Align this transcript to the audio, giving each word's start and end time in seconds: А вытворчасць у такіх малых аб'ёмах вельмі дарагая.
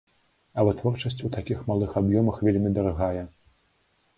А 0.61 0.63
вытворчасць 0.67 1.21
у 1.29 1.31
такіх 1.35 1.61
малых 1.73 1.91
аб'ёмах 2.03 2.41
вельмі 2.49 2.69
дарагая. 2.79 3.23